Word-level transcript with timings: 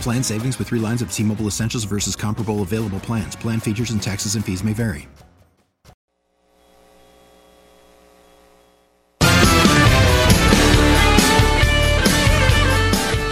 Plan 0.00 0.22
savings 0.22 0.58
with 0.58 0.68
three 0.68 0.78
lines 0.78 1.02
of 1.02 1.12
T 1.12 1.22
Mobile 1.22 1.46
Essentials 1.46 1.84
versus 1.84 2.16
comparable 2.16 2.62
available 2.62 3.00
plans. 3.00 3.36
Plan 3.36 3.60
features 3.60 3.90
and 3.90 4.02
taxes 4.02 4.34
and 4.34 4.44
fees 4.44 4.62
may 4.62 4.72
vary. 4.72 5.08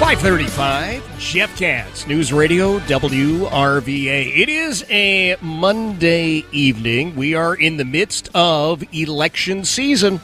Five 0.00 0.20
thirty-five. 0.20 1.02
Jeff 1.18 1.56
Katz, 1.56 2.06
News 2.06 2.32
Radio 2.32 2.78
WRVA. 2.80 4.36
It 4.36 4.48
is 4.48 4.84
a 4.90 5.36
Monday 5.40 6.44
evening. 6.52 7.16
We 7.16 7.34
are 7.34 7.54
in 7.54 7.78
the 7.78 7.84
midst 7.84 8.28
of 8.34 8.84
election 8.92 9.64
season. 9.64 10.20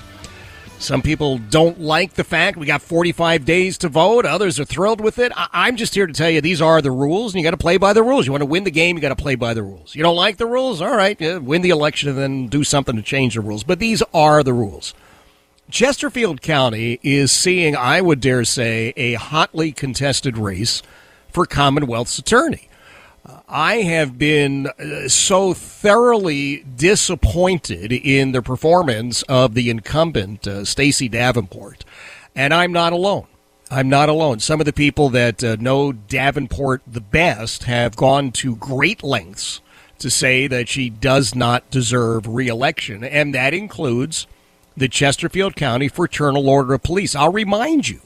Some 0.81 1.03
people 1.03 1.36
don't 1.36 1.78
like 1.78 2.14
the 2.14 2.25
fact 2.25 2.56
we 2.56 2.64
got 2.64 2.81
45 2.81 3.45
days 3.45 3.77
to 3.78 3.91
vote. 3.91 4.25
Others 4.25 4.59
are 4.59 4.64
thrilled 4.64 5.03
with 5.03 5.19
it. 5.19 5.31
I- 5.37 5.69
am 5.69 5.77
just 5.77 5.95
here 5.95 6.06
to 6.06 6.12
tell 6.12 6.31
you 6.31 6.41
these 6.41 6.62
are 6.62 6.81
the 6.81 6.91
rules, 6.91 7.34
and 7.34 7.39
you 7.39 7.45
got 7.47 7.50
to 7.50 7.59
play 7.59 7.77
by 7.77 7.92
the 7.92 8.03
rules. 8.03 8.25
You 8.25 8.33
want 8.33 8.41
to 8.41 8.47
win 8.47 8.64
the 8.64 8.70
game, 8.70 8.97
you 8.97 9.03
got 9.03 9.11
to 9.11 9.14
play 9.14 9.34
by 9.34 9.53
the 9.53 9.62
rules. 9.62 9.95
You 9.95 10.03
don't 10.03 10.17
like 10.17 10.39
the 10.39 10.47
rules? 10.47 10.81
All 10.81 10.97
right, 10.97 11.20
yeah, 11.20 11.37
win 11.37 11.61
the 11.61 11.69
election 11.69 12.09
and 12.09 12.17
then 12.17 12.47
do 12.47 12.64
something 12.64 12.97
to 12.97 13.03
change 13.03 13.34
the 13.34 13.42
rules. 13.42 13.62
But 13.62 13.78
these 13.78 14.03
are 14.14 14.42
the 14.42 14.55
rules. 14.55 14.95
Chesterfield 15.70 16.41
County 16.41 16.98
is 17.03 17.31
seeing, 17.31 17.77
I 17.77 18.00
would 18.00 18.22
dare 18.22 18.47
say, 18.47 18.94
a 18.97 19.15
hotly 19.15 19.72
contested 19.72 20.39
race 20.39 20.83
for 21.31 21.44
Commonwealth's 21.44 22.19
attorney. 22.19 22.69
I 23.48 23.76
have 23.76 24.18
been 24.18 24.66
uh, 24.66 25.08
so 25.08 25.52
thoroughly 25.52 26.64
disappointed 26.76 27.92
in 27.92 28.32
the 28.32 28.42
performance 28.42 29.22
of 29.24 29.54
the 29.54 29.70
incumbent, 29.70 30.46
uh, 30.46 30.64
Stacey 30.64 31.08
Davenport. 31.08 31.84
And 32.34 32.54
I'm 32.54 32.72
not 32.72 32.92
alone. 32.92 33.26
I'm 33.70 33.88
not 33.88 34.08
alone. 34.08 34.41
Some 34.41 34.60
of 34.60 34.66
the 34.66 34.72
people 34.72 35.10
that 35.10 35.44
uh, 35.44 35.56
know 35.60 35.92
Davenport 35.92 36.82
the 36.86 37.00
best 37.00 37.64
have 37.64 37.94
gone 37.94 38.32
to 38.32 38.56
great 38.56 39.02
lengths 39.02 39.60
to 39.98 40.10
say 40.10 40.46
that 40.46 40.68
she 40.68 40.91
does 40.91 41.34
not 41.34 41.70
deserve 41.70 42.26
reelection, 42.26 43.04
and 43.04 43.34
that 43.34 43.54
includes 43.54 44.26
the 44.76 44.88
Chesterfield 44.88 45.54
County 45.56 45.88
Fraternal 45.88 46.48
Order 46.48 46.75
of 46.75 46.82
Police. 46.82 47.14
I'll 47.14 47.32
remind 47.32 47.88
you 47.88 48.00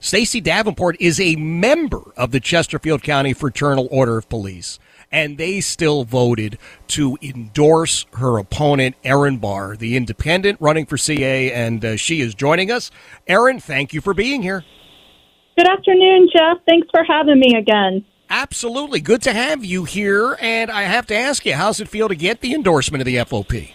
Stacey 0.00 0.40
Davenport 0.40 0.96
is 1.00 1.18
a 1.18 1.34
member 1.36 2.12
of 2.16 2.30
the 2.30 2.38
Chesterfield 2.38 3.02
County 3.02 3.32
Fraternal 3.32 3.88
Order 3.90 4.16
of 4.18 4.28
Police, 4.28 4.78
and 5.10 5.38
they 5.38 5.60
still 5.60 6.04
voted 6.04 6.56
to 6.88 7.18
endorse 7.20 8.06
her 8.14 8.38
opponent, 8.38 8.94
Erin 9.02 9.38
Barr, 9.38 9.76
the 9.76 9.96
independent 9.96 10.60
running 10.60 10.86
for 10.86 10.96
CA, 10.96 11.52
and 11.52 11.84
uh, 11.84 11.96
she 11.96 12.20
is 12.20 12.34
joining 12.34 12.70
us. 12.70 12.92
Erin, 13.26 13.58
thank 13.58 13.92
you 13.92 14.00
for 14.00 14.14
being 14.14 14.42
here. 14.42 14.64
Good 15.56 15.68
afternoon, 15.68 16.28
Jeff. 16.32 16.58
Thanks 16.68 16.86
for 16.92 17.02
having 17.02 17.40
me 17.40 17.56
again. 17.56 18.04
Absolutely. 18.30 19.00
Good 19.00 19.22
to 19.22 19.32
have 19.32 19.64
you 19.64 19.84
here. 19.84 20.36
And 20.40 20.70
I 20.70 20.82
have 20.82 21.06
to 21.06 21.16
ask 21.16 21.44
you, 21.44 21.54
how's 21.54 21.80
it 21.80 21.88
feel 21.88 22.08
to 22.08 22.14
get 22.14 22.40
the 22.40 22.54
endorsement 22.54 23.00
of 23.00 23.06
the 23.06 23.16
FOP? 23.16 23.72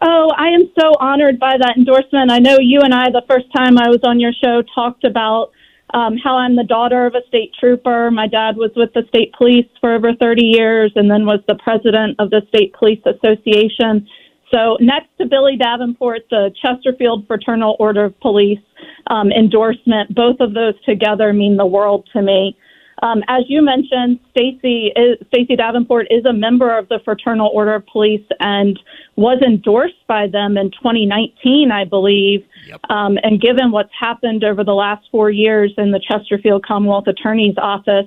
Oh, 0.00 0.30
I 0.36 0.48
am 0.48 0.70
so 0.78 0.92
honored 1.00 1.40
by 1.40 1.56
that 1.58 1.76
endorsement. 1.76 2.30
I 2.30 2.38
know 2.38 2.58
you 2.60 2.80
and 2.82 2.94
I, 2.94 3.10
the 3.10 3.24
first 3.28 3.46
time 3.54 3.78
I 3.78 3.88
was 3.88 3.98
on 4.04 4.20
your 4.20 4.32
show, 4.32 4.62
talked 4.74 5.02
about 5.02 5.50
um, 5.92 6.16
how 6.16 6.36
I'm 6.36 6.54
the 6.54 6.64
daughter 6.64 7.06
of 7.06 7.14
a 7.14 7.26
state 7.26 7.52
trooper. 7.58 8.10
My 8.10 8.28
dad 8.28 8.56
was 8.56 8.70
with 8.76 8.92
the 8.92 9.02
state 9.08 9.32
police 9.32 9.66
for 9.80 9.92
over 9.94 10.14
30 10.14 10.44
years 10.44 10.92
and 10.94 11.10
then 11.10 11.26
was 11.26 11.40
the 11.48 11.56
president 11.56 12.14
of 12.20 12.30
the 12.30 12.42
State 12.48 12.74
Police 12.74 13.00
Association. 13.06 14.06
So, 14.54 14.76
next 14.80 15.08
to 15.18 15.26
Billy 15.26 15.56
Davenport, 15.56 16.22
the 16.30 16.54
Chesterfield 16.62 17.26
Fraternal 17.26 17.76
Order 17.78 18.04
of 18.06 18.20
Police 18.20 18.60
um, 19.08 19.32
endorsement, 19.32 20.14
both 20.14 20.36
of 20.40 20.54
those 20.54 20.74
together 20.84 21.32
mean 21.32 21.56
the 21.56 21.66
world 21.66 22.08
to 22.12 22.22
me. 22.22 22.56
Um, 23.02 23.22
as 23.28 23.44
you 23.48 23.62
mentioned, 23.62 24.18
Stacy 24.30 24.92
Stacey 25.28 25.56
Davenport 25.56 26.08
is 26.10 26.24
a 26.24 26.32
member 26.32 26.76
of 26.76 26.88
the 26.88 26.98
Fraternal 27.04 27.50
Order 27.52 27.76
of 27.76 27.86
Police 27.86 28.26
and 28.40 28.78
was 29.16 29.40
endorsed 29.46 30.06
by 30.06 30.26
them 30.26 30.56
in 30.56 30.70
2019, 30.72 31.70
I 31.70 31.84
believe. 31.84 32.44
Yep. 32.66 32.80
Um, 32.90 33.18
and 33.22 33.40
given 33.40 33.70
what's 33.70 33.92
happened 33.98 34.44
over 34.44 34.64
the 34.64 34.74
last 34.74 35.06
four 35.10 35.30
years 35.30 35.72
in 35.78 35.92
the 35.92 36.00
Chesterfield 36.00 36.64
Commonwealth 36.66 37.06
Attorney's 37.06 37.56
Office, 37.56 38.06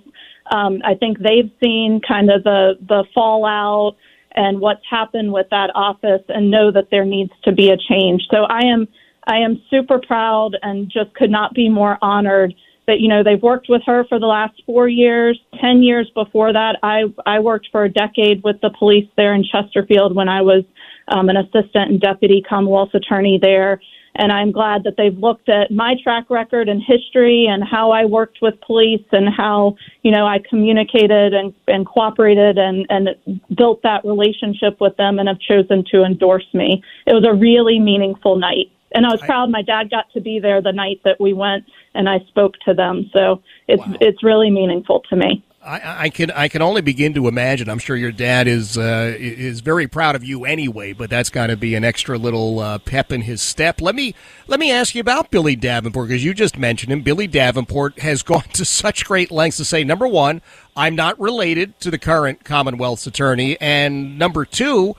um, 0.51 0.81
I 0.83 0.95
think 0.95 1.19
they've 1.19 1.51
seen 1.63 2.01
kind 2.05 2.29
of 2.29 2.43
the 2.43 2.73
the 2.87 3.05
fallout 3.13 3.95
and 4.33 4.59
what's 4.59 4.83
happened 4.89 5.33
with 5.33 5.47
that 5.51 5.71
office, 5.75 6.21
and 6.29 6.49
know 6.49 6.71
that 6.71 6.89
there 6.89 7.05
needs 7.05 7.31
to 7.43 7.51
be 7.51 7.69
a 7.69 7.77
change. 7.77 8.23
So 8.31 8.43
I 8.43 8.61
am 8.65 8.87
I 9.27 9.37
am 9.37 9.61
super 9.69 9.99
proud 9.99 10.57
and 10.61 10.91
just 10.91 11.13
could 11.13 11.31
not 11.31 11.53
be 11.53 11.69
more 11.69 11.97
honored 12.01 12.53
that 12.87 12.99
you 12.99 13.07
know 13.07 13.23
they've 13.23 13.41
worked 13.41 13.67
with 13.69 13.81
her 13.85 14.05
for 14.05 14.19
the 14.19 14.25
last 14.25 14.61
four 14.65 14.87
years. 14.87 15.39
Ten 15.59 15.83
years 15.83 16.09
before 16.13 16.53
that 16.53 16.77
i 16.83 17.03
i 17.25 17.39
worked 17.39 17.69
for 17.71 17.83
a 17.83 17.89
decade 17.89 18.43
with 18.43 18.59
the 18.61 18.71
police 18.77 19.07
there 19.17 19.33
in 19.33 19.43
chesterfield 19.43 20.15
when 20.15 20.29
i 20.29 20.41
was 20.41 20.63
um, 21.07 21.29
an 21.29 21.37
assistant 21.37 21.91
and 21.91 22.01
deputy 22.01 22.43
commonwealth 22.47 22.93
attorney 22.93 23.39
there. 23.41 23.81
And 24.15 24.31
i'm 24.31 24.51
glad 24.51 24.83
that 24.83 24.95
they've 24.97 25.17
looked 25.17 25.47
at 25.47 25.71
my 25.71 25.95
track 26.03 26.29
record 26.29 26.67
and 26.67 26.81
history 26.81 27.47
and 27.49 27.63
how 27.63 27.91
i 27.91 28.03
worked 28.05 28.39
with 28.41 28.59
police 28.61 29.05
and 29.11 29.29
how 29.33 29.75
you 30.03 30.11
know 30.11 30.25
i 30.25 30.39
communicated 30.49 31.33
and, 31.33 31.53
and 31.67 31.85
cooperated 31.85 32.57
and 32.57 32.85
and 32.89 33.09
built 33.55 33.81
that 33.83 34.03
relationship 34.03 34.81
with 34.81 34.97
them 34.97 35.17
and 35.19 35.29
have 35.29 35.39
chosen 35.39 35.85
to 35.91 36.03
endorse 36.03 36.47
me. 36.53 36.83
It 37.05 37.13
was 37.13 37.25
a 37.25 37.33
really 37.33 37.79
meaningful 37.79 38.35
night 38.35 38.71
and 38.93 39.05
I 39.05 39.09
was 39.09 39.21
proud 39.21 39.49
my 39.49 39.61
dad 39.61 39.89
got 39.89 40.11
to 40.13 40.21
be 40.21 40.39
there 40.39 40.61
the 40.61 40.71
night 40.71 41.01
that 41.03 41.19
we 41.19 41.33
went 41.33 41.65
and 41.93 42.09
I 42.09 42.19
spoke 42.27 42.53
to 42.65 42.73
them. 42.73 43.09
So 43.13 43.41
it's 43.67 43.85
wow. 43.85 43.97
it's 44.01 44.23
really 44.23 44.49
meaningful 44.49 45.01
to 45.09 45.15
me. 45.15 45.43
I, 45.63 46.05
I, 46.05 46.09
can 46.09 46.31
I 46.31 46.47
can 46.47 46.63
only 46.63 46.81
begin 46.81 47.13
to 47.13 47.27
imagine. 47.27 47.69
I'm 47.69 47.77
sure 47.77 47.95
your 47.95 48.11
dad 48.11 48.47
is 48.47 48.79
uh, 48.79 49.15
is 49.15 49.61
very 49.61 49.87
proud 49.87 50.15
of 50.15 50.23
you 50.23 50.43
anyway, 50.43 50.93
but 50.93 51.11
that's 51.11 51.29
got 51.29 51.47
to 51.47 51.57
be 51.57 51.75
an 51.75 51.83
extra 51.83 52.17
little 52.17 52.59
uh, 52.59 52.79
pep 52.79 53.11
in 53.11 53.21
his 53.21 53.43
step. 53.43 53.79
Let 53.79 53.93
me 53.93 54.15
let 54.47 54.59
me 54.59 54.71
ask 54.71 54.95
you 54.95 55.01
about 55.01 55.29
Billy 55.29 55.55
Davenport 55.55 56.07
because 56.07 56.25
you 56.25 56.33
just 56.33 56.57
mentioned 56.57 56.91
him. 56.91 57.01
Billy 57.01 57.27
Davenport 57.27 57.99
has 57.99 58.23
gone 58.23 58.49
to 58.53 58.65
such 58.65 59.05
great 59.05 59.29
lengths 59.29 59.57
to 59.57 59.65
say, 59.65 59.83
number 59.83 60.07
one, 60.07 60.41
I'm 60.75 60.95
not 60.95 61.19
related 61.19 61.79
to 61.81 61.91
the 61.91 61.99
current 61.99 62.43
Commonwealth's 62.43 63.05
attorney, 63.05 63.59
and 63.61 64.17
number 64.17 64.45
two, 64.45 64.95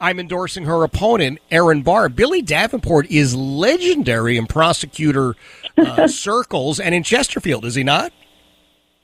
I'm 0.00 0.20
endorsing 0.20 0.64
her 0.64 0.84
opponent, 0.84 1.40
Erin 1.50 1.82
Barr. 1.82 2.08
Billy 2.08 2.40
Davenport 2.40 3.10
is 3.10 3.34
legendary 3.34 4.36
in 4.36 4.46
prosecutor 4.46 5.34
uh, 5.76 6.06
circles 6.08 6.78
and 6.78 6.94
in 6.94 7.02
Chesterfield, 7.02 7.64
is 7.64 7.74
he 7.74 7.82
not? 7.82 8.12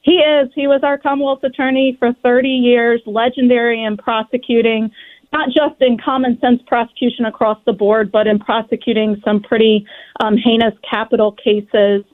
He 0.02 0.18
is. 0.18 0.50
He 0.54 0.66
was 0.68 0.82
our 0.84 0.98
Commonwealth 0.98 1.42
attorney 1.42 1.96
for 1.98 2.12
30 2.22 2.48
years, 2.48 3.00
legendary 3.06 3.82
in 3.82 3.96
prosecuting, 3.96 4.90
not 5.32 5.48
just 5.48 5.80
in 5.80 5.98
common 5.98 6.38
sense 6.40 6.62
prosecution 6.66 7.24
across 7.24 7.58
the 7.66 7.72
board, 7.72 8.12
but 8.12 8.26
in 8.26 8.38
prosecuting 8.38 9.20
some 9.24 9.42
pretty 9.42 9.86
um, 10.20 10.36
heinous 10.36 10.74
capital 10.88 11.32
cases. 11.32 12.04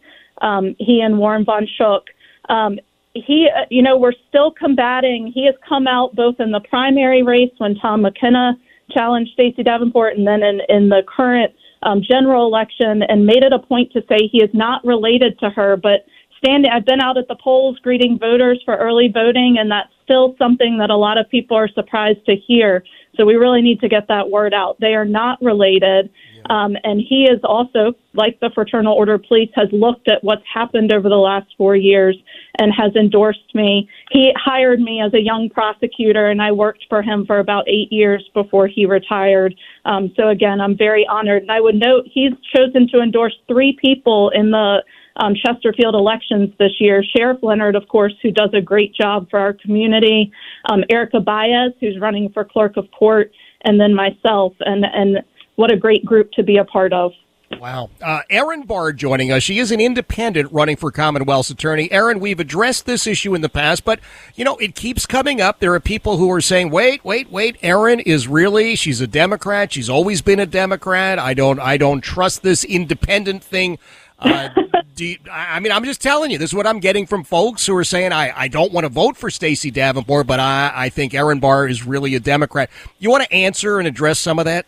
Um, 0.41 0.75
he 0.79 1.01
and 1.01 1.19
Warren 1.19 1.45
Von 1.45 1.67
Schuch. 1.79 2.05
Um, 2.49 2.79
he, 3.13 3.49
uh, 3.55 3.67
you 3.71 3.83
know, 3.83 3.99
we're 3.99 4.15
still 4.29 4.53
combating. 4.53 5.31
He 5.35 5.45
has 5.47 5.55
come 5.69 5.87
out 5.87 6.15
both 6.15 6.39
in 6.39 6.53
the 6.53 6.61
primary 6.61 7.23
race 7.23 7.53
when 7.59 7.75
Tom 7.75 8.03
McKenna 8.03 8.57
challenged 8.91 9.33
Stacey 9.33 9.63
Davenport, 9.63 10.17
and 10.17 10.27
then 10.27 10.43
in, 10.43 10.61
in 10.69 10.89
the 10.89 11.03
current 11.07 11.55
um, 11.83 12.03
general 12.03 12.47
election, 12.47 13.03
and 13.09 13.27
made 13.27 13.43
it 13.43 13.53
a 13.53 13.59
point 13.59 13.93
to 13.93 14.01
say 14.09 14.29
he 14.31 14.43
is 14.43 14.51
not 14.53 14.85
related 14.85 15.39
to 15.41 15.51
her, 15.51 15.77
but 15.77 16.07
standing. 16.43 16.71
I've 16.71 16.87
been 16.87 17.01
out 17.01 17.17
at 17.19 17.29
the 17.29 17.37
polls 17.37 17.79
greeting 17.83 18.19
voters 18.19 18.61
for 18.65 18.77
early 18.77 19.09
voting, 19.13 19.57
and 19.59 19.71
that's 19.71 19.93
still 20.05 20.35
something 20.39 20.79
that 20.79 20.91
a 20.91 20.97
lot 20.97 21.19
of 21.19 21.29
people 21.31 21.57
are 21.57 21.69
surprised 21.69 22.25
to 22.27 22.35
hear. 22.35 22.83
So 23.17 23.25
we 23.25 23.35
really 23.35 23.63
need 23.63 23.81
to 23.81 23.89
get 23.89 24.09
that 24.09 24.31
word 24.31 24.55
out. 24.55 24.77
They 24.81 24.95
are 24.95 25.05
not 25.05 25.41
related. 25.43 26.11
Um, 26.49 26.77
and 26.85 27.01
he 27.01 27.25
is 27.25 27.39
also, 27.45 27.93
like 28.15 28.41
the 28.41 28.51
Fraternal 28.55 28.95
Order 28.95 29.19
Police, 29.19 29.51
has 29.55 29.69
looked 29.73 30.09
at 30.09 30.25
what's 30.25 30.43
happened 30.53 30.93
over 30.93 31.09
the 31.09 31.17
last 31.17 31.49
four 31.59 31.77
years 31.77 32.17
and 32.59 32.73
has 32.75 32.95
endorsed 32.97 33.55
me. 33.55 33.89
He 34.11 34.33
hired 34.37 34.81
me 34.81 35.03
as 35.03 35.13
a 35.13 35.21
young 35.21 35.51
prosecutor, 35.51 36.31
and 36.31 36.41
I 36.41 36.51
worked 36.51 36.87
for 36.89 37.03
him 37.03 37.27
for 37.27 37.39
about 37.39 37.69
eight 37.69 37.93
years 37.93 38.29
before 38.33 38.67
he 38.67 38.87
retired. 38.87 39.55
Um, 39.85 40.13
so 40.17 40.29
again, 40.29 40.61
I'm 40.61 40.77
very 40.77 41.07
honored. 41.07 41.43
And 41.43 41.53
I 41.53 41.61
would 41.61 41.77
note 41.77 42.07
he's 42.07 42.33
chosen 42.57 42.89
to 42.89 43.01
endorse 43.01 43.37
three 43.47 43.77
people 43.81 44.31
in 44.31 44.51
the 44.51 44.83
um, 45.21 45.35
Chesterfield 45.35 45.95
elections 45.95 46.51
this 46.59 46.73
year. 46.81 47.05
Sheriff 47.17 47.39
Leonard, 47.43 47.77
of 47.77 47.87
course, 47.89 48.15
who 48.23 48.31
does 48.31 48.51
a 48.55 48.61
great 48.61 48.95
job 48.95 49.29
for 49.31 49.39
our 49.39 49.53
community. 49.53 50.33
Um, 50.69 50.83
Erica 50.89 51.21
Baez, 51.21 51.73
who's 51.81 51.99
running 52.01 52.31
for 52.33 52.45
clerk 52.45 52.77
of 52.77 52.91
court, 52.91 53.33
and 53.63 53.79
then 53.79 53.95
myself. 53.95 54.55
And 54.61 54.85
and 54.85 55.19
what 55.57 55.73
a 55.73 55.77
great 55.77 56.05
group 56.05 56.33
to 56.33 56.43
be 56.43 56.57
a 56.57 56.65
part 56.65 56.93
of. 56.93 57.13
Wow. 57.59 57.91
Uh, 58.01 58.21
Erin 58.31 58.63
Barr 58.63 58.93
joining 58.93 59.33
us. 59.33 59.43
She 59.43 59.59
is 59.59 59.73
an 59.73 59.81
independent 59.81 60.53
running 60.53 60.77
for 60.77 60.93
Commonwealth's 60.93 61.51
attorney. 61.51 61.91
Erin, 61.91 62.21
we've 62.21 62.39
addressed 62.39 62.87
this 62.87 63.07
issue 63.07 63.35
in 63.35 63.41
the 63.41 63.49
past, 63.49 63.85
but, 63.85 63.99
you 64.37 64.45
know, 64.45 64.57
it 64.59 64.77
keeps 64.77 65.05
coming 65.05 65.41
up. 65.41 65.59
There 65.59 65.75
are 65.75 65.81
people 65.81 66.17
who 66.17 66.31
are 66.31 66.41
saying, 66.41 66.71
wait, 66.71 67.05
wait, 67.05 67.31
wait, 67.31 67.57
Erin 67.61 68.01
is 68.01 68.29
really, 68.29 68.77
she's 68.77 69.01
a 69.01 69.07
Democrat. 69.07 69.73
She's 69.73 69.91
always 69.91 70.23
been 70.23 70.39
a 70.39 70.47
Democrat. 70.47 71.19
I 71.19 71.35
don't, 71.35 71.59
I 71.59 71.77
don't 71.77 72.03
trust 72.03 72.43
this 72.43 72.63
independent 72.63 73.43
thing. 73.43 73.79
Uh, 74.21 74.51
you, 74.97 75.17
I 75.31 75.61
mean, 75.61 75.73
I'm 75.73 75.85
just 75.85 76.01
telling 76.01 76.31
you, 76.31 76.39
this 76.39 76.51
is 76.51 76.55
what 76.55 76.67
I'm 76.67 76.81
getting 76.81 77.07
from 77.07 77.25
folks 77.25 77.67
who 77.67 77.77
are 77.77 77.85
saying, 77.85 78.13
I, 78.13 78.33
I 78.35 78.49
don't 78.49 78.73
want 78.73 78.85
to 78.85 78.89
vote 78.89 79.17
for 79.17 79.31
Stacey 79.31 79.71
Davenport, 79.71 80.27
but 80.27 80.41
I, 80.41 80.73
I 80.75 80.89
think 80.89 81.15
Erin 81.15 81.41
Barr 81.41 81.69
is 81.69 81.87
really 81.87 82.15
a 82.15 82.21
Democrat. 82.21 82.71
You 82.99 83.11
want 83.11 83.25
to 83.25 83.33
answer 83.33 83.79
and 83.79 83.87
address 83.87 84.19
some 84.19 84.39
of 84.39 84.47
that? 84.47 84.67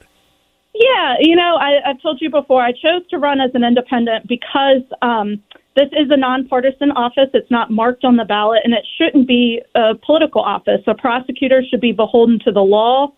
Yeah, 0.74 1.16
you 1.20 1.36
know, 1.36 1.56
I, 1.56 1.90
I've 1.90 2.00
told 2.00 2.18
you 2.20 2.30
before, 2.30 2.62
I 2.62 2.72
chose 2.72 3.06
to 3.10 3.18
run 3.18 3.40
as 3.40 3.50
an 3.54 3.62
independent 3.62 4.26
because 4.26 4.82
um, 5.02 5.42
this 5.76 5.88
is 5.92 6.10
a 6.10 6.16
nonpartisan 6.16 6.90
office. 6.92 7.28
It's 7.34 7.50
not 7.50 7.70
marked 7.70 8.04
on 8.04 8.16
the 8.16 8.24
ballot, 8.24 8.60
and 8.64 8.72
it 8.72 8.84
shouldn't 8.96 9.28
be 9.28 9.60
a 9.74 9.94
political 9.94 10.40
office. 10.40 10.80
A 10.86 10.94
prosecutor 10.94 11.62
should 11.68 11.80
be 11.80 11.92
beholden 11.92 12.38
to 12.44 12.52
the 12.52 12.60
law, 12.60 13.12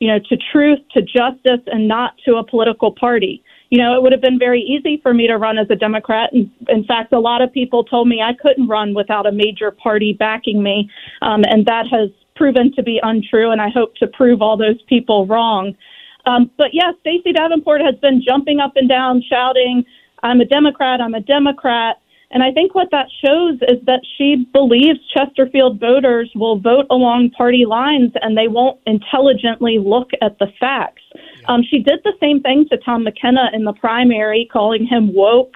you 0.00 0.08
know, 0.08 0.18
to 0.18 0.36
truth, 0.52 0.80
to 0.92 1.02
justice, 1.02 1.60
and 1.66 1.88
not 1.88 2.14
to 2.26 2.36
a 2.36 2.44
political 2.44 2.92
party. 2.92 3.42
You 3.70 3.78
know, 3.78 3.94
it 3.94 4.02
would 4.02 4.12
have 4.12 4.22
been 4.22 4.38
very 4.38 4.62
easy 4.62 4.98
for 5.02 5.12
me 5.12 5.26
to 5.26 5.36
run 5.36 5.58
as 5.58 5.66
a 5.70 5.76
Democrat. 5.76 6.30
And 6.32 6.50
in 6.68 6.84
fact, 6.84 7.12
a 7.12 7.18
lot 7.18 7.42
of 7.42 7.52
people 7.52 7.84
told 7.84 8.08
me 8.08 8.22
I 8.22 8.32
couldn't 8.32 8.68
run 8.68 8.94
without 8.94 9.26
a 9.26 9.32
major 9.32 9.70
party 9.70 10.12
backing 10.12 10.62
me. 10.62 10.90
Um, 11.20 11.44
and 11.44 11.66
that 11.66 11.86
has 11.90 12.10
proven 12.34 12.72
to 12.76 12.82
be 12.82 12.98
untrue. 13.02 13.50
And 13.50 13.60
I 13.60 13.68
hope 13.68 13.94
to 13.96 14.06
prove 14.06 14.40
all 14.40 14.56
those 14.56 14.80
people 14.88 15.26
wrong. 15.26 15.76
Um, 16.24 16.50
but 16.56 16.68
yes, 16.72 16.94
Stacey 17.00 17.32
Davenport 17.32 17.80
has 17.82 17.94
been 17.96 18.22
jumping 18.22 18.60
up 18.60 18.72
and 18.76 18.88
down, 18.88 19.22
shouting, 19.28 19.84
I'm 20.22 20.40
a 20.40 20.44
Democrat, 20.44 21.00
I'm 21.00 21.14
a 21.14 21.20
Democrat. 21.20 22.00
And 22.30 22.42
I 22.42 22.52
think 22.52 22.74
what 22.74 22.90
that 22.90 23.06
shows 23.24 23.54
is 23.62 23.84
that 23.86 24.00
she 24.16 24.46
believes 24.52 24.98
Chesterfield 25.14 25.80
voters 25.80 26.30
will 26.34 26.58
vote 26.58 26.86
along 26.90 27.30
party 27.30 27.64
lines 27.64 28.12
and 28.20 28.36
they 28.36 28.48
won't 28.48 28.78
intelligently 28.86 29.78
look 29.78 30.10
at 30.20 30.38
the 30.38 30.48
facts. 30.60 31.02
Um, 31.48 31.62
she 31.68 31.78
did 31.78 32.00
the 32.04 32.12
same 32.20 32.40
thing 32.40 32.66
to 32.70 32.76
Tom 32.76 33.04
McKenna 33.04 33.50
in 33.52 33.64
the 33.64 33.72
primary, 33.72 34.48
calling 34.52 34.86
him 34.86 35.12
woke. 35.14 35.54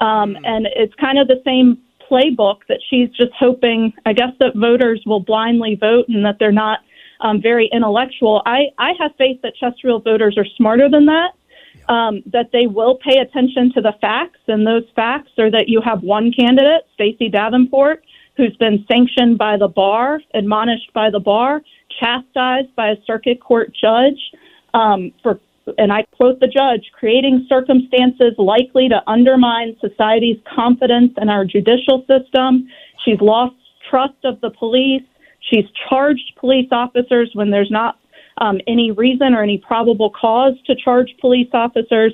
Um, 0.00 0.34
mm. 0.34 0.40
And 0.44 0.66
it's 0.74 0.94
kind 0.94 1.18
of 1.18 1.28
the 1.28 1.42
same 1.44 1.78
playbook 2.10 2.58
that 2.68 2.78
she's 2.88 3.08
just 3.10 3.32
hoping, 3.38 3.92
I 4.06 4.12
guess, 4.12 4.30
that 4.38 4.54
voters 4.54 5.02
will 5.04 5.20
blindly 5.20 5.76
vote 5.78 6.06
and 6.08 6.24
that 6.24 6.36
they're 6.38 6.52
not 6.52 6.80
um, 7.20 7.40
very 7.40 7.68
intellectual. 7.72 8.42
I, 8.46 8.66
I 8.78 8.92
have 9.00 9.12
faith 9.16 9.40
that 9.42 9.54
Chesterfield 9.56 10.04
voters 10.04 10.36
are 10.36 10.46
smarter 10.56 10.88
than 10.88 11.06
that, 11.06 11.30
um, 11.88 12.22
that 12.26 12.50
they 12.52 12.66
will 12.66 12.98
pay 12.98 13.18
attention 13.18 13.72
to 13.74 13.80
the 13.80 13.94
facts, 14.00 14.40
and 14.48 14.66
those 14.66 14.84
facts 14.94 15.30
are 15.38 15.50
that 15.50 15.68
you 15.68 15.80
have 15.80 16.02
one 16.02 16.32
candidate, 16.32 16.82
Stacey 16.94 17.28
Davenport, 17.28 18.04
who's 18.36 18.56
been 18.56 18.84
sanctioned 18.90 19.38
by 19.38 19.56
the 19.56 19.68
bar, 19.68 20.20
admonished 20.34 20.92
by 20.94 21.10
the 21.10 21.20
bar, 21.20 21.62
chastised 22.00 22.74
by 22.74 22.88
a 22.88 22.96
circuit 23.06 23.40
court 23.40 23.72
judge 23.78 24.18
um, 24.74 25.12
for, 25.22 25.40
and 25.78 25.92
I 25.92 26.04
quote 26.16 26.40
the 26.40 26.48
judge, 26.48 26.90
creating 26.92 27.46
circumstances 27.48 28.34
likely 28.38 28.88
to 28.88 29.02
undermine 29.06 29.76
society's 29.80 30.38
confidence 30.54 31.12
in 31.20 31.28
our 31.28 31.44
judicial 31.44 32.04
system. 32.08 32.68
She's 33.04 33.20
lost 33.20 33.54
trust 33.88 34.24
of 34.24 34.40
the 34.40 34.50
police. 34.50 35.02
She's 35.40 35.64
charged 35.88 36.32
police 36.36 36.68
officers 36.72 37.30
when 37.34 37.50
there's 37.50 37.70
not 37.70 37.98
um, 38.38 38.60
any 38.66 38.90
reason 38.90 39.34
or 39.34 39.42
any 39.42 39.58
probable 39.58 40.10
cause 40.10 40.54
to 40.66 40.74
charge 40.74 41.14
police 41.20 41.50
officers. 41.52 42.12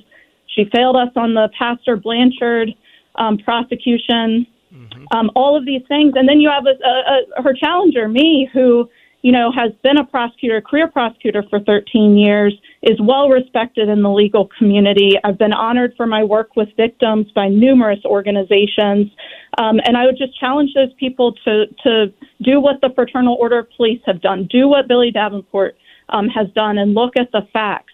She 0.54 0.64
failed 0.74 0.96
us 0.96 1.10
on 1.16 1.34
the 1.34 1.48
Pastor 1.58 1.96
Blanchard 1.96 2.70
um, 3.14 3.38
prosecution. 3.38 4.46
Mm-hmm. 4.72 5.04
Um, 5.12 5.30
all 5.34 5.56
of 5.56 5.64
these 5.64 5.82
things, 5.88 6.12
and 6.16 6.28
then 6.28 6.40
you 6.40 6.50
have 6.50 6.66
a, 6.66 6.76
a, 6.86 7.38
a, 7.38 7.42
her 7.42 7.54
challenger, 7.54 8.06
me, 8.06 8.50
who 8.52 8.88
you 9.22 9.32
know 9.32 9.50
has 9.52 9.72
been 9.82 9.98
a 9.98 10.04
prosecutor, 10.04 10.60
career 10.60 10.88
prosecutor 10.88 11.44
for 11.50 11.60
13 11.60 12.16
years, 12.16 12.54
is 12.82 12.98
well 13.00 13.28
respected 13.28 13.88
in 13.88 14.02
the 14.02 14.10
legal 14.10 14.48
community. 14.58 15.12
I've 15.24 15.38
been 15.38 15.52
honored 15.52 15.94
for 15.96 16.06
my 16.06 16.22
work 16.22 16.56
with 16.56 16.68
victims 16.76 17.26
by 17.34 17.48
numerous 17.48 18.00
organizations. 18.04 19.10
Um, 19.58 19.80
and 19.84 19.96
I 19.96 20.04
would 20.04 20.16
just 20.16 20.38
challenge 20.38 20.70
those 20.74 20.92
people 20.98 21.34
to, 21.44 21.66
to 21.82 22.12
do 22.42 22.60
what 22.60 22.80
the 22.80 22.90
Fraternal 22.94 23.36
Order 23.40 23.60
of 23.60 23.66
Police 23.76 24.00
have 24.06 24.20
done, 24.20 24.46
do 24.50 24.68
what 24.68 24.86
Billy 24.86 25.10
Davenport 25.10 25.76
um, 26.10 26.28
has 26.28 26.46
done, 26.54 26.78
and 26.78 26.94
look 26.94 27.14
at 27.18 27.32
the 27.32 27.42
facts. 27.52 27.92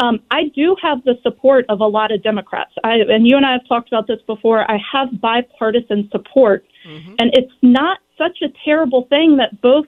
Um, 0.00 0.20
I 0.30 0.44
do 0.54 0.76
have 0.82 1.04
the 1.04 1.14
support 1.22 1.66
of 1.68 1.80
a 1.80 1.86
lot 1.86 2.10
of 2.10 2.22
Democrats. 2.22 2.72
I, 2.82 2.94
and 3.08 3.26
you 3.28 3.36
and 3.36 3.46
I 3.46 3.52
have 3.52 3.68
talked 3.68 3.88
about 3.88 4.08
this 4.08 4.20
before. 4.26 4.68
I 4.68 4.78
have 4.92 5.20
bipartisan 5.20 6.08
support. 6.10 6.64
Mm-hmm. 6.86 7.14
And 7.18 7.30
it's 7.34 7.52
not 7.62 7.98
such 8.18 8.38
a 8.42 8.48
terrible 8.64 9.06
thing 9.08 9.36
that 9.36 9.60
both 9.60 9.86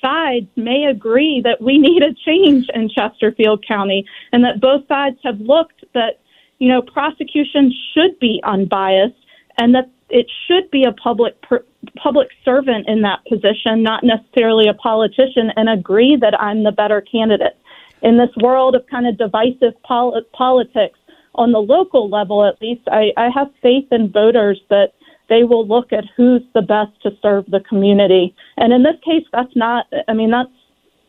sides 0.00 0.46
may 0.56 0.84
agree 0.84 1.40
that 1.44 1.60
we 1.60 1.78
need 1.78 2.02
a 2.02 2.14
change 2.14 2.66
in 2.74 2.88
Chesterfield 2.88 3.64
County 3.66 4.04
and 4.32 4.44
that 4.44 4.60
both 4.60 4.86
sides 4.88 5.18
have 5.24 5.40
looked 5.40 5.84
that, 5.94 6.20
you 6.58 6.68
know, 6.68 6.82
prosecution 6.82 7.72
should 7.94 8.18
be 8.18 8.40
unbiased 8.44 9.16
and 9.58 9.74
that 9.74 9.90
it 10.10 10.26
should 10.46 10.70
be 10.70 10.84
a 10.84 10.92
public 10.92 11.40
per, 11.42 11.64
public 11.96 12.28
servant 12.44 12.88
in 12.88 13.02
that 13.02 13.24
position, 13.28 13.82
not 13.82 14.04
necessarily 14.04 14.68
a 14.68 14.74
politician, 14.74 15.50
and 15.56 15.68
agree 15.68 16.16
that 16.20 16.40
I'm 16.40 16.64
the 16.64 16.72
better 16.72 17.00
candidate. 17.00 17.56
In 18.02 18.16
this 18.16 18.30
world 18.40 18.74
of 18.74 18.86
kind 18.86 19.06
of 19.06 19.18
divisive 19.18 19.74
pol- 19.82 20.20
politics, 20.32 20.98
on 21.34 21.52
the 21.52 21.58
local 21.58 22.08
level 22.08 22.44
at 22.44 22.60
least, 22.60 22.82
I, 22.88 23.12
I 23.16 23.28
have 23.34 23.48
faith 23.62 23.86
in 23.92 24.10
voters 24.10 24.60
that 24.70 24.92
they 25.28 25.44
will 25.44 25.66
look 25.66 25.92
at 25.92 26.04
who's 26.16 26.42
the 26.54 26.62
best 26.62 27.00
to 27.02 27.10
serve 27.20 27.46
the 27.46 27.60
community. 27.60 28.34
And 28.56 28.72
in 28.72 28.82
this 28.82 28.96
case, 29.04 29.24
that's 29.32 29.54
not, 29.54 29.86
I 30.08 30.14
mean, 30.14 30.30
that's, 30.30 30.50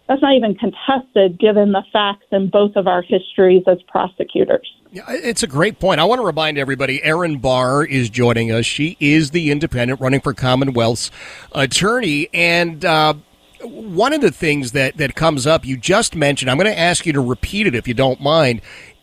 that's 0.07 0.21
not 0.21 0.33
even 0.33 0.55
contested 0.55 1.39
given 1.39 1.71
the 1.71 1.83
facts 1.93 2.25
in 2.31 2.49
both 2.49 2.75
of 2.75 2.87
our 2.87 3.01
histories 3.01 3.63
as 3.67 3.77
prosecutors. 3.87 4.67
Yeah, 4.91 5.03
it's 5.07 5.43
a 5.43 5.47
great 5.47 5.79
point. 5.79 6.01
I 6.01 6.03
want 6.03 6.19
to 6.19 6.25
remind 6.25 6.57
everybody 6.57 7.03
Erin 7.03 7.37
Barr 7.37 7.85
is 7.85 8.09
joining 8.09 8.51
us. 8.51 8.65
She 8.65 8.97
is 8.99 9.31
the 9.31 9.51
independent 9.51 10.01
running 10.01 10.19
for 10.19 10.33
Commonwealth's 10.33 11.11
attorney. 11.51 12.27
And, 12.33 12.83
uh, 12.83 13.13
one 13.61 14.13
of 14.13 14.21
the 14.21 14.31
things 14.31 14.71
that, 14.71 14.97
that 14.97 15.15
comes 15.15 15.45
up, 15.45 15.65
you 15.65 15.75
just 15.75 16.15
mentioned, 16.15 16.49
I'm 16.49 16.57
going 16.57 16.71
to 16.71 16.79
ask 16.79 17.05
you 17.05 17.13
to 17.13 17.19
repeat 17.19 17.67
it 17.67 17.75
if 17.75 17.87
you 17.87 17.93
don't 17.93 18.21
mind, 18.21 18.61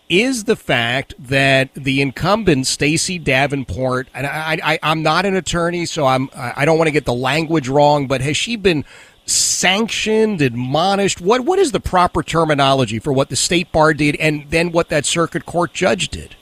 is 0.09 0.45
the 0.45 0.57
fact 0.57 1.15
that 1.19 1.75
the 1.75 2.01
incumbent 2.01 2.67
Stacey 2.67 3.19
Davenport, 3.19 4.09
and 4.15 4.27
I, 4.27 4.59
I, 4.63 4.79
I'm 4.83 5.03
not 5.03 5.27
an 5.27 5.35
attorney, 5.35 5.87
so 5.87 6.07
I'm 6.07 6.31
I 6.35 6.65
don't 6.65 6.79
want 6.79 6.89
to 6.89 6.93
get 6.93 7.05
the 7.05 7.15
language 7.15 7.69
wrong, 7.69 8.07
but 8.07 8.21
has 8.21 8.37
she 8.37 8.57
been 8.57 8.85
sanctioned, 9.27 10.41
admonished? 10.41 11.21
What 11.21 11.43
what 11.43 11.59
is 11.59 11.73
the 11.73 11.81
proper 11.81 12.23
terminology 12.23 12.99
for 12.99 13.13
what 13.13 13.29
the 13.29 13.37
state 13.37 13.73
bar 13.73 13.95
did, 13.95 14.17
and 14.17 14.47
then 14.51 14.73
what 14.73 14.89
that 14.91 15.05
circuit 15.05 15.47
court 15.47 15.73
judge 15.75 16.09
did? 16.09 16.37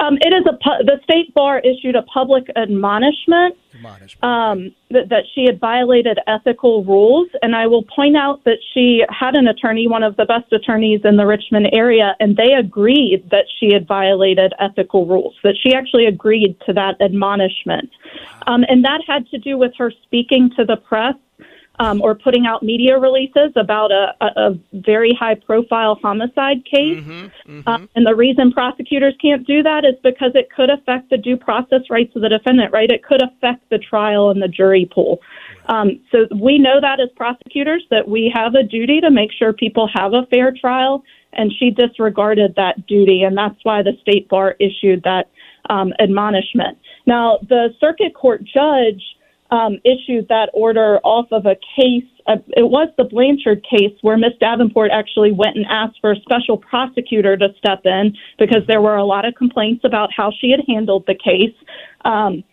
Um, 0.00 0.16
it 0.22 0.32
is 0.32 0.46
a 0.46 0.84
the 0.84 0.98
state 1.04 1.32
bar 1.34 1.58
issued 1.58 1.94
a 1.94 2.02
public 2.02 2.44
admonishment, 2.56 3.54
admonishment. 3.74 4.24
Um, 4.24 4.74
that, 4.90 5.10
that 5.10 5.24
she 5.34 5.44
had 5.44 5.60
violated 5.60 6.18
ethical 6.26 6.82
rules, 6.84 7.28
and 7.42 7.54
I 7.54 7.66
will 7.66 7.84
point 7.84 8.16
out 8.16 8.42
that 8.44 8.58
she 8.72 9.04
had 9.10 9.36
an 9.36 9.46
attorney, 9.46 9.86
one 9.88 10.02
of 10.02 10.16
the 10.16 10.24
best 10.24 10.50
attorneys 10.52 11.02
in 11.04 11.16
the 11.18 11.26
Richmond 11.26 11.68
area, 11.72 12.16
and 12.18 12.34
they 12.34 12.54
agreed 12.54 13.28
that 13.30 13.44
she 13.58 13.74
had 13.74 13.86
violated 13.86 14.54
ethical 14.58 15.04
rules. 15.06 15.34
That 15.42 15.56
she 15.62 15.74
actually 15.74 16.06
agreed 16.06 16.56
to 16.64 16.72
that 16.72 16.98
admonishment, 17.02 17.90
um, 18.46 18.64
and 18.68 18.82
that 18.84 19.02
had 19.06 19.28
to 19.28 19.38
do 19.38 19.58
with 19.58 19.72
her 19.76 19.92
speaking 20.04 20.50
to 20.56 20.64
the 20.64 20.76
press 20.76 21.14
um, 21.80 22.02
or 22.02 22.14
putting 22.14 22.46
out 22.46 22.62
media 22.62 22.98
releases 22.98 23.50
about 23.56 23.90
a, 23.90 24.14
a, 24.20 24.26
a 24.50 24.58
very 24.74 25.16
high 25.18 25.34
profile 25.34 25.98
homicide 26.00 26.62
case. 26.66 27.00
Mm-hmm, 27.00 27.50
mm-hmm. 27.58 27.60
Uh, 27.66 27.78
and 27.96 28.06
the 28.06 28.14
reason 28.14 28.52
prosecutors 28.52 29.14
can't 29.20 29.46
do 29.46 29.62
that 29.62 29.86
is 29.86 29.94
because 30.02 30.32
it 30.34 30.48
could 30.54 30.68
affect 30.68 31.08
the 31.08 31.16
due 31.16 31.38
process 31.38 31.80
rights 31.88 32.14
of 32.14 32.20
the 32.20 32.28
defendant, 32.28 32.70
right? 32.70 32.90
It 32.90 33.02
could 33.02 33.22
affect 33.22 33.70
the 33.70 33.78
trial 33.78 34.30
and 34.30 34.42
the 34.42 34.48
jury 34.48 34.90
pool. 34.92 35.20
Um, 35.66 36.00
so 36.12 36.26
we 36.38 36.58
know 36.58 36.82
that 36.82 37.00
as 37.00 37.08
prosecutors 37.16 37.82
that 37.90 38.06
we 38.06 38.30
have 38.34 38.54
a 38.54 38.62
duty 38.62 39.00
to 39.00 39.10
make 39.10 39.30
sure 39.32 39.54
people 39.54 39.88
have 39.94 40.12
a 40.12 40.26
fair 40.30 40.52
trial, 40.52 41.02
and 41.32 41.50
she 41.58 41.70
disregarded 41.70 42.56
that 42.56 42.86
duty, 42.86 43.22
and 43.22 43.38
that's 43.38 43.58
why 43.62 43.82
the 43.82 43.92
state 44.02 44.28
bar 44.28 44.54
issued 44.60 45.02
that 45.04 45.30
um, 45.70 45.94
admonishment. 45.98 46.76
Now, 47.06 47.38
the 47.48 47.68
circuit 47.80 48.14
court 48.14 48.42
judge 48.44 49.02
um, 49.50 49.78
issued 49.84 50.28
that 50.28 50.50
order 50.52 50.98
off 51.02 51.26
of 51.32 51.46
a 51.46 51.56
case. 51.76 52.04
Uh, 52.26 52.36
it 52.56 52.70
was 52.70 52.88
the 52.96 53.04
Blanchard 53.04 53.64
case 53.68 53.96
where 54.02 54.16
Miss 54.16 54.32
Davenport 54.38 54.90
actually 54.92 55.32
went 55.32 55.56
and 55.56 55.66
asked 55.68 55.98
for 56.00 56.12
a 56.12 56.20
special 56.20 56.56
prosecutor 56.56 57.36
to 57.36 57.48
step 57.58 57.80
in 57.84 58.16
because 58.38 58.62
there 58.68 58.80
were 58.80 58.96
a 58.96 59.04
lot 59.04 59.24
of 59.24 59.34
complaints 59.34 59.84
about 59.84 60.10
how 60.16 60.30
she 60.40 60.50
had 60.50 60.60
handled 60.68 61.04
the 61.06 61.14
case. 61.14 61.54
Um, 62.04 62.44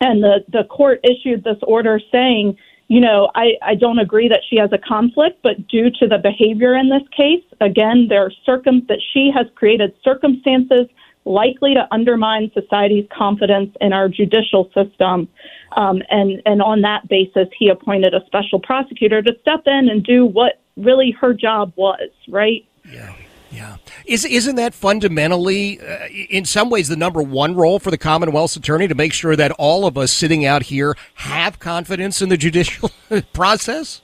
and 0.00 0.22
the, 0.22 0.44
the 0.48 0.64
court 0.64 1.00
issued 1.04 1.44
this 1.44 1.58
order 1.62 2.00
saying, 2.10 2.56
you 2.88 3.00
know, 3.00 3.30
I, 3.34 3.52
I 3.62 3.74
don't 3.76 3.98
agree 3.98 4.28
that 4.28 4.40
she 4.48 4.56
has 4.56 4.70
a 4.72 4.78
conflict, 4.78 5.40
but 5.42 5.68
due 5.68 5.90
to 6.00 6.06
the 6.06 6.18
behavior 6.18 6.74
in 6.74 6.90
this 6.90 7.06
case, 7.16 7.44
again, 7.60 8.06
there 8.08 8.26
are 8.26 8.32
circum 8.44 8.84
that 8.88 9.00
she 9.12 9.30
has 9.34 9.46
created 9.54 9.94
circumstances 10.02 10.86
likely 11.24 11.74
to 11.74 11.86
undermine 11.90 12.50
society's 12.52 13.06
confidence 13.16 13.74
in 13.80 13.92
our 13.92 14.08
judicial 14.08 14.70
system. 14.74 15.28
Um, 15.76 16.02
and, 16.10 16.42
and 16.44 16.62
on 16.62 16.82
that 16.82 17.08
basis, 17.08 17.48
he 17.58 17.68
appointed 17.68 18.14
a 18.14 18.24
special 18.26 18.60
prosecutor 18.60 19.22
to 19.22 19.32
step 19.40 19.62
in 19.66 19.88
and 19.90 20.04
do 20.04 20.26
what 20.26 20.60
really 20.76 21.14
her 21.20 21.32
job 21.32 21.72
was, 21.76 22.10
right? 22.28 22.66
Yeah. 22.90 23.14
Yeah. 23.50 23.76
Is, 24.04 24.24
isn't 24.24 24.56
that 24.56 24.74
fundamentally, 24.74 25.80
uh, 25.80 26.08
in 26.08 26.44
some 26.44 26.70
ways, 26.70 26.88
the 26.88 26.96
number 26.96 27.22
one 27.22 27.54
role 27.54 27.78
for 27.78 27.92
the 27.92 27.98
Commonwealth's 27.98 28.56
attorney 28.56 28.88
to 28.88 28.96
make 28.96 29.12
sure 29.12 29.36
that 29.36 29.52
all 29.52 29.86
of 29.86 29.96
us 29.96 30.12
sitting 30.12 30.44
out 30.44 30.64
here 30.64 30.96
have 31.14 31.60
confidence 31.60 32.20
in 32.20 32.30
the 32.30 32.36
judicial 32.36 32.90
process? 33.32 34.02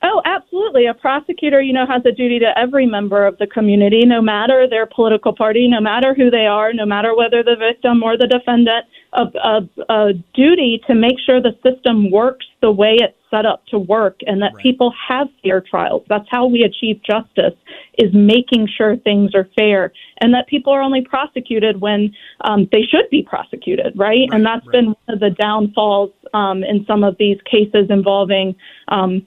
Oh, 0.00 0.22
absolutely. 0.24 0.86
A 0.86 0.94
prosecutor, 0.94 1.60
you 1.60 1.72
know, 1.72 1.84
has 1.84 2.02
a 2.06 2.12
duty 2.12 2.38
to 2.38 2.56
every 2.56 2.86
member 2.86 3.26
of 3.26 3.36
the 3.38 3.48
community, 3.48 4.06
no 4.06 4.22
matter 4.22 4.68
their 4.68 4.86
political 4.86 5.34
party, 5.34 5.66
no 5.66 5.80
matter 5.80 6.14
who 6.14 6.30
they 6.30 6.46
are, 6.46 6.72
no 6.72 6.86
matter 6.86 7.16
whether 7.16 7.42
the 7.42 7.56
victim 7.56 8.04
or 8.04 8.16
the 8.16 8.28
defendant, 8.28 8.86
a, 9.12 9.22
a, 9.22 9.92
a 9.92 10.12
duty 10.34 10.80
to 10.86 10.94
make 10.94 11.16
sure 11.26 11.40
the 11.40 11.56
system 11.64 12.12
works 12.12 12.46
the 12.60 12.70
way 12.70 12.96
it's 13.00 13.16
set 13.28 13.44
up 13.44 13.66
to 13.66 13.78
work 13.78 14.20
and 14.26 14.40
that 14.40 14.52
right. 14.54 14.62
people 14.62 14.94
have 15.08 15.26
fair 15.42 15.60
trials. 15.60 16.04
That's 16.08 16.28
how 16.30 16.46
we 16.46 16.62
achieve 16.62 17.00
justice 17.02 17.58
is 17.98 18.14
making 18.14 18.68
sure 18.68 18.96
things 18.96 19.34
are 19.34 19.48
fair 19.56 19.92
and 20.20 20.32
that 20.32 20.46
people 20.46 20.72
are 20.72 20.80
only 20.80 21.02
prosecuted 21.02 21.80
when 21.80 22.14
um, 22.42 22.68
they 22.70 22.82
should 22.82 23.10
be 23.10 23.22
prosecuted, 23.22 23.94
right? 23.96 24.08
right 24.08 24.28
and 24.30 24.46
that's 24.46 24.64
right. 24.66 24.72
been 24.72 24.86
one 24.86 24.96
of 25.08 25.20
the 25.20 25.30
downfalls 25.30 26.10
um, 26.34 26.62
in 26.62 26.84
some 26.86 27.02
of 27.02 27.16
these 27.18 27.38
cases 27.50 27.86
involving 27.90 28.54
um, 28.88 29.26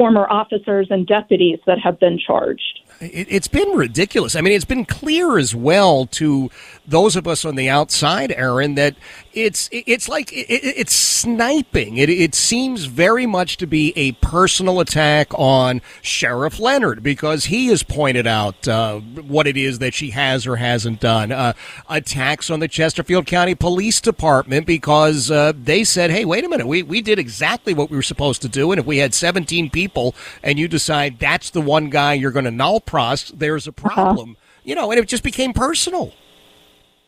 former 0.00 0.26
officers 0.30 0.86
and 0.88 1.06
deputies 1.06 1.58
that 1.66 1.78
have 1.78 2.00
been 2.00 2.18
charged. 2.18 2.80
It, 3.02 3.28
has 3.28 3.48
been 3.48 3.68
ridiculous. 3.76 4.34
I 4.34 4.40
mean, 4.40 4.54
it's 4.54 4.64
been 4.64 4.86
clear 4.86 5.36
as 5.36 5.54
well 5.54 6.06
to 6.06 6.50
those 6.88 7.16
of 7.16 7.28
us 7.28 7.44
on 7.44 7.54
the 7.54 7.68
outside, 7.68 8.32
Erin, 8.32 8.76
that 8.76 8.94
it's 9.32 9.68
it's 9.72 10.08
like 10.08 10.32
it, 10.32 10.46
it's 10.48 10.92
sniping. 10.92 11.96
It, 11.96 12.10
it 12.10 12.34
seems 12.34 12.86
very 12.86 13.26
much 13.26 13.56
to 13.58 13.66
be 13.66 13.92
a 13.96 14.12
personal 14.12 14.80
attack 14.80 15.28
on 15.34 15.82
Sheriff 16.02 16.58
Leonard 16.58 17.02
because 17.02 17.46
he 17.46 17.68
has 17.68 17.82
pointed 17.82 18.26
out 18.26 18.66
uh, 18.66 18.98
what 18.98 19.46
it 19.46 19.56
is 19.56 19.78
that 19.78 19.94
she 19.94 20.10
has 20.10 20.46
or 20.46 20.56
hasn't 20.56 21.00
done. 21.00 21.30
Uh, 21.30 21.52
attacks 21.88 22.50
on 22.50 22.60
the 22.60 22.68
Chesterfield 22.68 23.26
County 23.26 23.54
Police 23.54 24.00
Department 24.00 24.66
because 24.66 25.30
uh, 25.30 25.52
they 25.56 25.84
said, 25.84 26.10
"Hey, 26.10 26.24
wait 26.24 26.44
a 26.44 26.48
minute, 26.48 26.66
we 26.66 26.82
we 26.82 27.00
did 27.00 27.18
exactly 27.18 27.74
what 27.74 27.90
we 27.90 27.96
were 27.96 28.02
supposed 28.02 28.42
to 28.42 28.48
do, 28.48 28.72
and 28.72 28.80
if 28.80 28.86
we 28.86 28.98
had 28.98 29.14
17 29.14 29.70
people 29.70 30.14
and 30.42 30.58
you 30.58 30.66
decide 30.66 31.18
that's 31.18 31.50
the 31.50 31.60
one 31.60 31.90
guy 31.90 32.14
you're 32.14 32.30
going 32.32 32.44
to 32.44 32.50
nolle 32.50 32.84
pros, 32.84 33.28
there's 33.28 33.66
a 33.66 33.70
uh-huh. 33.70 33.88
problem." 33.88 34.30
Uh-huh. 34.30 34.46
You 34.62 34.74
know, 34.74 34.90
and 34.90 35.00
it 35.00 35.08
just 35.08 35.22
became 35.22 35.54
personal. 35.54 36.12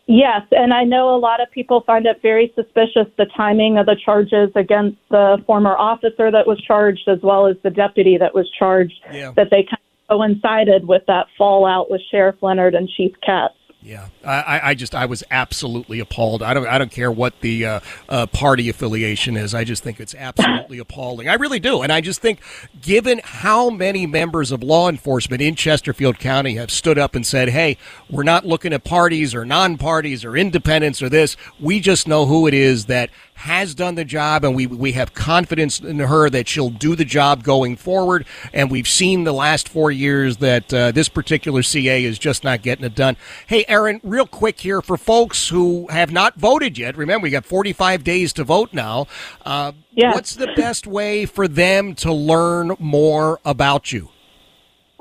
Yes, 0.06 0.42
and 0.50 0.74
I 0.74 0.84
know 0.84 1.14
a 1.14 1.18
lot 1.18 1.40
of 1.40 1.50
people 1.52 1.82
find 1.86 2.06
it 2.06 2.20
very 2.22 2.52
suspicious 2.54 3.06
the 3.16 3.26
timing 3.36 3.78
of 3.78 3.86
the 3.86 3.96
charges 4.04 4.50
against 4.56 4.98
the 5.10 5.42
former 5.46 5.76
officer 5.76 6.30
that 6.30 6.46
was 6.46 6.60
charged 6.60 7.08
as 7.08 7.20
well 7.22 7.46
as 7.46 7.56
the 7.62 7.70
deputy 7.70 8.18
that 8.18 8.34
was 8.34 8.50
charged, 8.58 9.00
yeah. 9.12 9.32
that 9.36 9.50
they 9.50 9.62
kind 9.62 9.78
of 10.08 10.18
coincided 10.18 10.88
with 10.88 11.02
that 11.06 11.26
fallout 11.38 11.90
with 11.90 12.00
Sheriff 12.10 12.36
Leonard 12.42 12.74
and 12.74 12.88
Chief 12.88 13.12
Katz. 13.24 13.54
Yeah, 13.84 14.08
I, 14.24 14.60
I 14.62 14.74
just 14.74 14.94
I 14.94 15.06
was 15.06 15.24
absolutely 15.28 15.98
appalled. 15.98 16.40
I 16.40 16.54
don't 16.54 16.68
I 16.68 16.78
don't 16.78 16.92
care 16.92 17.10
what 17.10 17.40
the 17.40 17.66
uh, 17.66 17.80
uh, 18.08 18.26
party 18.26 18.68
affiliation 18.68 19.36
is. 19.36 19.54
I 19.54 19.64
just 19.64 19.82
think 19.82 19.98
it's 19.98 20.14
absolutely 20.14 20.78
appalling. 20.78 21.28
I 21.28 21.34
really 21.34 21.58
do, 21.58 21.82
and 21.82 21.90
I 21.90 22.00
just 22.00 22.20
think, 22.20 22.38
given 22.80 23.20
how 23.24 23.70
many 23.70 24.06
members 24.06 24.52
of 24.52 24.62
law 24.62 24.88
enforcement 24.88 25.42
in 25.42 25.56
Chesterfield 25.56 26.20
County 26.20 26.54
have 26.54 26.70
stood 26.70 26.96
up 26.96 27.16
and 27.16 27.26
said, 27.26 27.48
"Hey, 27.48 27.76
we're 28.08 28.22
not 28.22 28.46
looking 28.46 28.72
at 28.72 28.84
parties 28.84 29.34
or 29.34 29.44
non-parties 29.44 30.24
or 30.24 30.36
independents 30.36 31.02
or 31.02 31.08
this. 31.08 31.36
We 31.58 31.80
just 31.80 32.06
know 32.06 32.26
who 32.26 32.46
it 32.46 32.54
is 32.54 32.86
that 32.86 33.10
has 33.42 33.74
done 33.74 33.96
the 33.96 34.04
job, 34.04 34.44
and 34.44 34.54
we 34.54 34.68
we 34.68 34.92
have 34.92 35.14
confidence 35.14 35.80
in 35.80 35.98
her 35.98 36.30
that 36.30 36.46
she'll 36.46 36.70
do 36.70 36.94
the 36.94 37.04
job 37.04 37.42
going 37.42 37.74
forward. 37.74 38.24
And 38.52 38.70
we've 38.70 38.86
seen 38.86 39.24
the 39.24 39.32
last 39.32 39.68
four 39.68 39.90
years 39.90 40.36
that 40.36 40.72
uh, 40.72 40.92
this 40.92 41.08
particular 41.08 41.64
CA 41.64 42.04
is 42.04 42.20
just 42.20 42.44
not 42.44 42.62
getting 42.62 42.84
it 42.84 42.94
done. 42.94 43.16
Hey, 43.48 43.64
Erin, 43.66 44.00
real 44.04 44.26
quick 44.26 44.60
here 44.60 44.80
for 44.80 44.96
folks 44.96 45.48
who 45.48 45.88
have 45.88 46.12
not 46.12 46.36
voted 46.36 46.78
yet. 46.78 46.96
Remember, 46.96 47.24
we 47.24 47.30
got 47.30 47.44
45 47.44 48.04
days 48.04 48.32
to 48.34 48.44
vote 48.44 48.72
now. 48.72 49.08
Uh, 49.44 49.72
yeah. 49.90 50.14
What's 50.14 50.36
the 50.36 50.52
best 50.54 50.86
way 50.86 51.26
for 51.26 51.48
them 51.48 51.96
to 51.96 52.12
learn 52.12 52.76
more 52.78 53.40
about 53.44 53.92
you? 53.92 54.10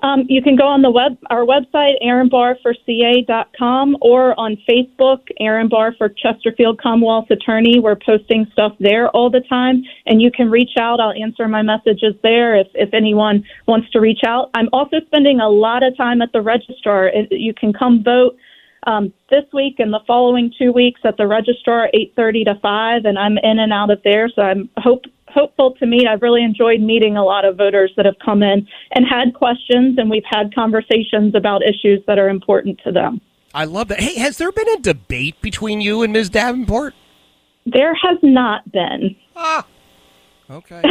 Um, 0.04 0.26
you 0.28 0.42
can 0.42 0.56
go 0.56 0.66
on 0.66 0.82
the 0.82 0.90
web 0.90 1.18
our 1.30 1.46
website, 1.46 1.94
erinbarrforca.com, 2.04 3.98
or 4.02 4.40
on 4.40 4.58
Facebook, 4.68 5.20
Erin 5.40 5.70
Barr 5.70 5.94
for 5.98 6.10
Chesterfield 6.10 6.82
Commonwealth 6.82 7.30
Attorney. 7.30 7.80
We're 7.80 7.96
posting 7.96 8.48
stuff 8.52 8.74
there 8.80 9.10
all 9.10 9.30
the 9.30 9.42
time, 9.42 9.84
and 10.08 10.22
you 10.22 10.32
can 10.32 10.50
reach 10.50 10.72
out. 10.80 11.00
I'll 11.00 11.14
answer 11.14 11.48
my 11.48 11.62
messages 11.62 12.16
there 12.24 12.56
if, 12.56 12.68
if 12.74 12.94
anyone 12.94 13.44
wants 13.68 13.92
to 13.92 14.00
reach 14.00 14.22
out. 14.26 14.50
I'm 14.56 14.70
also 14.74 14.98
spending 15.06 15.40
a 15.40 15.50
lot 15.50 15.84
of 15.84 15.96
time 15.96 16.22
at 16.22 16.32
the 16.32 16.42
registrar. 16.42 17.12
You 17.30 17.54
can 17.54 17.72
come 17.72 18.04
vote 18.04 18.36
um, 18.88 19.14
this 19.30 19.46
week 19.54 19.76
and 19.80 19.94
the 19.94 20.02
following 20.08 20.52
two 20.58 20.72
weeks 20.72 21.02
at 21.04 21.18
the 21.18 21.28
registrar, 21.28 21.90
8:30 21.94 22.46
to 22.46 22.56
5, 22.60 23.06
and 23.06 23.20
I'm 23.20 23.38
in 23.38 23.60
and 23.60 23.72
out 23.72 23.92
of 23.92 24.02
there. 24.04 24.30
So 24.30 24.42
I'm 24.42 24.70
hope 24.78 25.06
hopeful 25.34 25.74
to 25.76 25.86
meet. 25.86 26.08
I've 26.08 26.22
really 26.22 26.44
enjoyed 26.44 26.82
meeting 26.82 27.18
a 27.18 27.24
lot 27.24 27.46
of 27.46 27.58
voters 27.58 27.92
that 27.98 28.06
have 28.06 28.16
come 28.24 28.44
in 28.44 28.68
and 28.92 29.06
had 29.10 29.34
questions, 29.34 29.98
and 29.98 30.10
we've 30.10 30.24
had 30.30 30.54
conversations 30.54 31.36
about 31.36 31.62
issues 31.64 32.02
that 32.08 32.20
are 32.20 32.30
important 32.30 32.80
to 32.84 32.92
them. 32.92 33.22
I 33.54 33.66
love 33.66 33.90
that. 33.90 34.00
Hey, 34.00 34.18
has 34.20 34.38
there 34.38 34.52
been 34.52 34.70
a 34.70 34.78
debate 34.78 35.42
between 35.42 35.82
you 35.82 36.04
and 36.04 36.14
Ms. 36.14 36.30
Davenport? 36.30 36.94
There 37.66 37.94
has 37.94 38.18
not 38.24 38.72
been. 38.72 39.16
Ah. 39.36 39.66
Okay. 40.50 40.82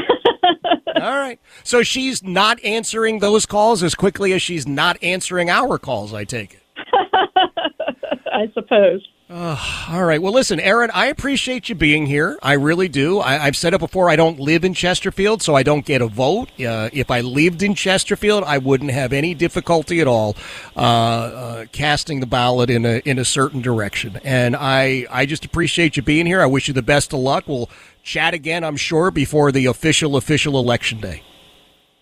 All 1.00 1.18
right. 1.18 1.38
So 1.64 1.82
she's 1.82 2.22
not 2.22 2.62
answering 2.64 3.18
those 3.18 3.46
calls 3.46 3.82
as 3.82 3.94
quickly 3.94 4.32
as 4.32 4.42
she's 4.42 4.66
not 4.66 5.02
answering 5.02 5.50
our 5.50 5.78
calls, 5.78 6.12
I 6.14 6.24
take 6.24 6.54
it. 6.54 6.62
I 8.32 8.50
suppose. 8.54 9.06
Uh, 9.30 9.56
all 9.88 10.04
right. 10.04 10.20
Well, 10.20 10.32
listen, 10.32 10.58
Erin, 10.58 10.90
I 10.92 11.06
appreciate 11.06 11.68
you 11.68 11.76
being 11.76 12.06
here. 12.06 12.36
I 12.42 12.54
really 12.54 12.88
do. 12.88 13.20
I, 13.20 13.34
have 13.34 13.56
said 13.56 13.72
it 13.74 13.78
before. 13.78 14.10
I 14.10 14.16
don't 14.16 14.40
live 14.40 14.64
in 14.64 14.74
Chesterfield, 14.74 15.40
so 15.40 15.54
I 15.54 15.62
don't 15.62 15.86
get 15.86 16.02
a 16.02 16.08
vote. 16.08 16.48
Uh, 16.60 16.90
if 16.92 17.12
I 17.12 17.20
lived 17.20 17.62
in 17.62 17.76
Chesterfield, 17.76 18.42
I 18.42 18.58
wouldn't 18.58 18.90
have 18.90 19.12
any 19.12 19.34
difficulty 19.34 20.00
at 20.00 20.08
all 20.08 20.36
uh, 20.74 20.80
uh, 20.80 21.66
casting 21.70 22.18
the 22.18 22.26
ballot 22.26 22.70
in 22.70 22.84
a 22.84 23.02
in 23.04 23.20
a 23.20 23.24
certain 23.24 23.62
direction. 23.62 24.18
And 24.24 24.56
I 24.56 25.06
I 25.08 25.26
just 25.26 25.44
appreciate 25.44 25.96
you 25.96 26.02
being 26.02 26.26
here. 26.26 26.42
I 26.42 26.46
wish 26.46 26.66
you 26.66 26.74
the 26.74 26.82
best 26.82 27.12
of 27.12 27.20
luck. 27.20 27.44
We'll 27.46 27.70
chat 28.02 28.34
again, 28.34 28.64
I'm 28.64 28.76
sure, 28.76 29.12
before 29.12 29.52
the 29.52 29.66
official 29.66 30.16
official 30.16 30.58
election 30.58 31.00
day. 31.00 31.22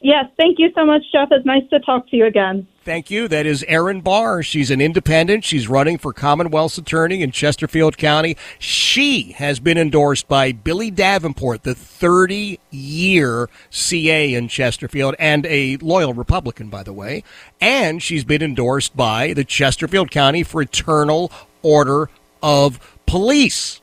Yes, 0.00 0.26
thank 0.38 0.58
you 0.58 0.70
so 0.74 0.86
much, 0.86 1.02
Jeff. 1.12 1.28
It's 1.30 1.44
nice 1.44 1.68
to 1.70 1.80
talk 1.80 2.08
to 2.08 2.16
you 2.16 2.24
again. 2.24 2.66
Thank 2.88 3.10
you. 3.10 3.28
That 3.28 3.44
is 3.44 3.66
Erin 3.68 4.00
Barr. 4.00 4.42
She's 4.42 4.70
an 4.70 4.80
independent. 4.80 5.44
She's 5.44 5.68
running 5.68 5.98
for 5.98 6.14
Commonwealth's 6.14 6.78
attorney 6.78 7.20
in 7.20 7.32
Chesterfield 7.32 7.98
County. 7.98 8.34
She 8.58 9.32
has 9.32 9.60
been 9.60 9.76
endorsed 9.76 10.26
by 10.26 10.52
Billy 10.52 10.90
Davenport, 10.90 11.64
the 11.64 11.74
30 11.74 12.58
year 12.70 13.50
CA 13.68 14.32
in 14.32 14.48
Chesterfield, 14.48 15.16
and 15.18 15.44
a 15.44 15.76
loyal 15.82 16.14
Republican, 16.14 16.70
by 16.70 16.82
the 16.82 16.94
way. 16.94 17.24
And 17.60 18.02
she's 18.02 18.24
been 18.24 18.40
endorsed 18.40 18.96
by 18.96 19.34
the 19.34 19.44
Chesterfield 19.44 20.10
County 20.10 20.42
Fraternal 20.42 21.30
Order 21.60 22.08
of 22.42 22.80
Police. 23.04 23.82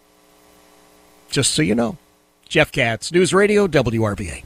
Just 1.30 1.54
so 1.54 1.62
you 1.62 1.76
know. 1.76 2.00
Jeff 2.50 2.72
Katz, 2.72 3.12
News 3.12 3.36
Radio, 3.36 3.68
WRVA. 3.68 4.46